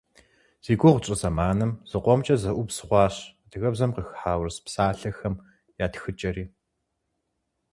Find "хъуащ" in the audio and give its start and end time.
2.87-3.15